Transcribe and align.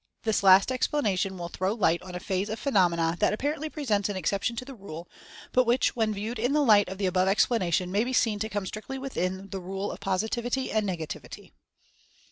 This 0.23 0.41
last 0.41 0.69
Impressionability 0.71 1.11
63 1.13 1.37
explanation 1.37 1.37
will 1.37 1.49
throw 1.49 1.73
light 1.75 2.01
on 2.01 2.15
a 2.15 2.19
phase 2.19 2.49
of 2.49 2.53
the 2.57 2.71
phe 2.71 2.73
nomena 2.73 3.19
that 3.19 3.33
apparently 3.33 3.69
presents 3.69 4.09
an 4.09 4.15
exception 4.17 4.55
to 4.55 4.65
the 4.65 4.73
rule, 4.73 5.07
but 5.51 5.67
which 5.67 5.95
when 5.95 6.11
viewed 6.11 6.39
in 6.39 6.53
the 6.53 6.63
light 6.65 6.89
of 6.89 6.97
the 6.97 7.05
above 7.05 7.27
explanation, 7.27 7.91
may 7.91 8.03
be 8.03 8.11
seen 8.11 8.39
to 8.39 8.49
come 8.49 8.65
strictly 8.65 8.97
within 8.97 9.49
the 9.49 9.59
rule 9.61 9.91
of 9.91 9.99
Positivity 9.99 10.71
and 10.71 10.87
Negativity. 10.89 11.51